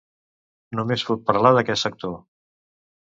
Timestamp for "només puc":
0.79-1.23